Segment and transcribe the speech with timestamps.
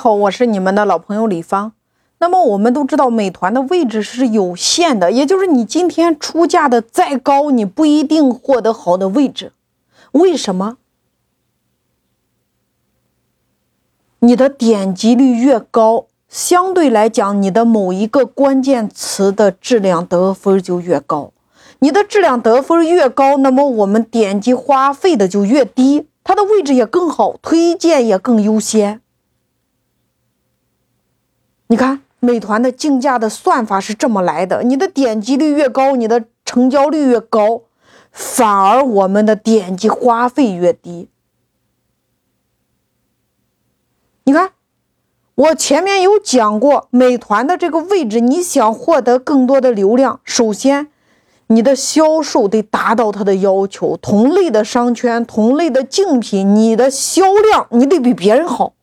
[0.00, 1.74] 好，我是你们的老朋友李芳。
[2.20, 9.52] 那么我们都知道，美团的位置是有限的，也就是你今天出价的再高，你不一定获得好的位置。
[10.12, 10.78] 为什么？
[14.20, 21.32] 你的点击率越高，相对来讲，你的某一个关键词的质量得分就越高。
[21.80, 29.02] 你的质量得分越高，那么我们点击花费的就越低，它的位置也更好，推荐也更优先。
[31.70, 32.02] 你看。
[32.22, 37.62] 美团的竞价的算法是这么来的：你的点击率越高，你的成交率越高，
[38.12, 41.08] 反而我们的点击花费越低。
[44.24, 44.50] 你看，
[45.34, 50.88] 我前面有讲过，美团的这个位置，你想获得更多的流量，首先
[51.46, 58.74] 你的销售得达到它的要求，同类的商圈、同类的竞品，你的销量你得比别人好，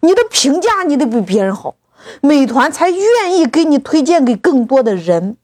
[0.00, 1.76] 你的评价你得比别人好。
[2.20, 5.36] 美团才愿意给你推荐给更多的人。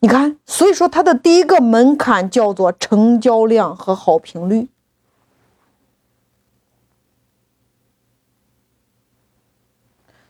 [0.00, 4.68] 你看，所以说它的第一个门槛叫做成交量和好评率。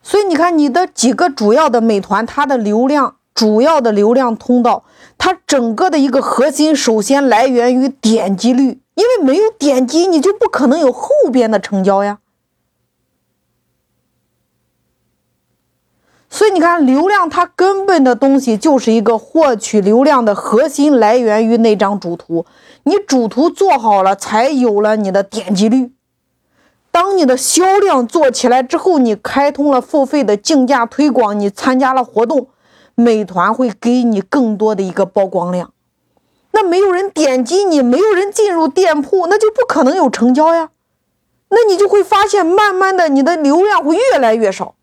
[0.02, 4.84] 所以你看，你的几个主要的美团，它的流量主要的流量通道，
[5.16, 12.18] 它整个的一个核心，首先来源于点击率，因为没有点击，你就不可能有后边的成交呀。
[16.34, 22.46] 所以你看，流量它根本的东西就是一个获取流量的核心来源于那张主图。
[22.84, 25.92] 你主图做好了，才有了你的点击率。
[26.90, 32.48] 当你的销量做起来之后，你开通了付费的竞价推广，你参加了活动，
[32.94, 35.72] 美团会给你更多的一个曝光量。
[36.52, 40.70] 那没有人点击你，没有人进入店铺，那就不可能有成交呀。
[41.50, 44.74] 那你就会发现，慢慢的你的流量会越来越少。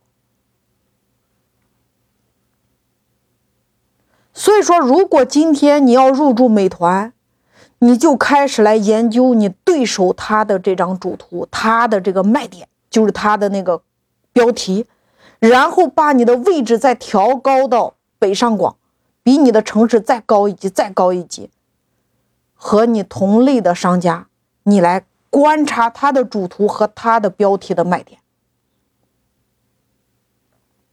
[4.31, 7.11] 所以说，如果今天你要入驻美团，
[7.79, 13.81] 你就开始来研究你对手他的这张主图，他的这个卖点就是他的那个
[14.31, 14.85] 标题，
[15.39, 18.77] 然后把你的位置再调高到北上广，
[19.23, 21.49] 比你的城市再高一级，再高一级，
[22.53, 24.27] 和你同类的商家，
[24.63, 28.21] 你来观察他的主图和他的标题的卖点。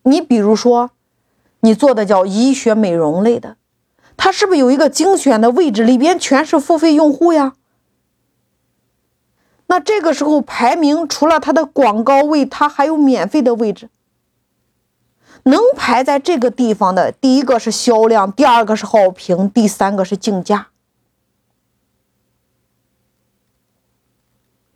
[0.03, 0.91] 你比如说。
[1.61, 3.57] 你做的叫医学美容类的，
[4.17, 5.83] 它是不是有一个精选的位置？
[5.83, 7.55] 里边全是付费用户呀。
[9.67, 13.91] 那这个时候排名除了它的广告位，它还有免费的位置。
[15.43, 20.69] 能排在这个地方的，第一个是销量，第二个是好评，第三个是竞价。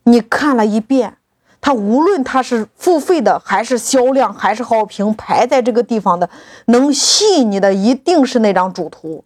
[0.02, 1.18] 你看了一遍。
[1.60, 6.30] 它无论它是付费的还是销量还是好评，排在这个地方的，
[6.66, 9.24] 能吸引你的一定是那张主图。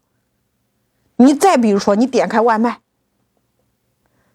[1.17, 2.81] 你再比如说，你点开外卖，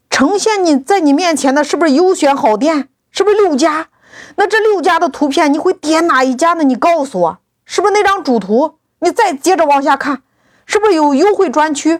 [0.10, 2.88] 呈现你在你面前的是不是优选好店？
[3.12, 3.90] 是不是六家？
[4.36, 6.64] 那这六家的图片，你会点哪一家呢？
[6.64, 8.76] 你告诉我，是不是那张主图？
[9.00, 10.22] 你再接着往下看，
[10.66, 12.00] 是不是有优惠专区？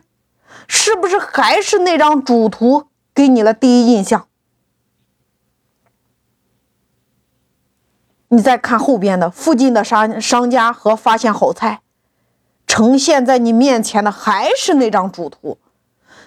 [0.68, 4.28] 是不是还是那张主图给你了第一印象？
[8.30, 11.82] 你再看后边的附近的商商家和发现好菜，
[12.68, 15.58] 呈现在你面前的还是那张主图，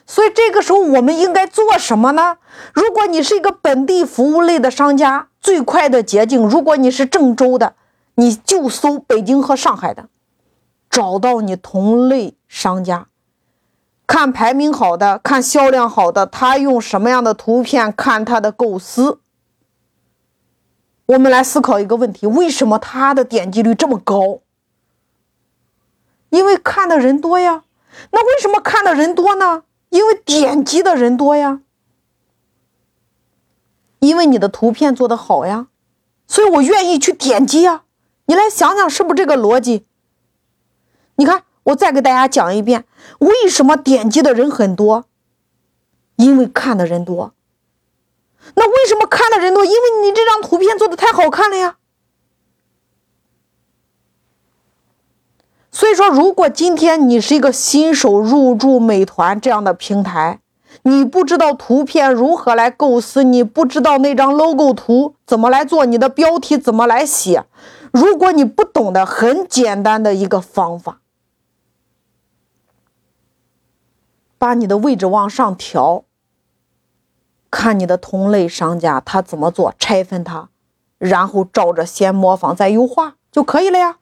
[0.04, 2.38] 所以这个时候我们应该做什么呢？
[2.74, 7.74] 如果你是一个本地服务类的商家，最快的捷径，如果你是郑州的，
[8.16, 10.08] 你就搜北京和上海的，
[10.91, 13.06] 找到你同类商家，
[14.08, 19.20] 看排名好的，看销量好的，他用什么样的图片，看他的构思。
[21.12, 24.40] 我们来思考一个问题：为什么它的点击率这么高？
[26.30, 27.64] 因为看的人多呀。
[28.10, 29.64] 那为什么看的人多呢？
[29.90, 31.60] 因为点击的人多呀。
[33.98, 35.66] 因为你的图片做的好呀，
[36.26, 37.82] 所以我愿意去点击呀。
[38.24, 39.84] 你来想想，是不是这个逻辑？
[41.16, 42.86] 你看，我再给大家讲一遍，
[43.18, 45.04] 为什么点击的人很多？
[46.16, 47.34] 因为看的人多。
[48.82, 49.64] 为什么看的人多？
[49.64, 51.76] 因为你这张图片做的太好看了呀。
[55.70, 60.40] 所以说，如果今天你是一个新手入驻美团这样的平台，
[60.82, 67.44] 你不知道图片如何来构思，你不知道那张 logo 图怎么来做，你的标题怎么来写，
[67.92, 71.00] 如果你不懂的，很简单的一个方法，
[74.36, 76.04] 把你的位置往上调。
[77.53, 80.49] 看你的同类商家他怎么做，拆分他，
[80.99, 83.99] 然后照着先模仿再优化就可以了呀。